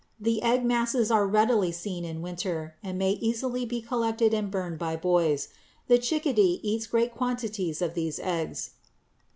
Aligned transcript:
The 0.19 0.41
egg 0.41 0.65
masses 0.65 1.11
are 1.11 1.27
readily 1.27 1.71
seen 1.71 2.05
in 2.05 2.23
winter 2.23 2.73
and 2.81 2.97
may 2.97 3.11
easily 3.21 3.67
be 3.67 3.83
collected 3.83 4.33
and 4.33 4.49
burned 4.49 4.79
by 4.79 4.95
boys. 4.95 5.49
The 5.87 5.99
chickadee 5.99 6.59
eats 6.63 6.87
great 6.87 7.13
quantities 7.13 7.83
of 7.83 7.93
these 7.93 8.17
eggs. 8.19 8.71